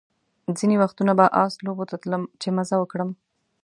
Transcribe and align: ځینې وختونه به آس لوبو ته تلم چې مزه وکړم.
ځینې 0.57 0.75
وختونه 0.83 1.11
به 1.19 1.25
آس 1.43 1.53
لوبو 1.65 1.83
ته 1.89 1.95
تلم 2.03 2.23
چې 2.41 2.47
مزه 2.57 2.75
وکړم. 2.79 3.09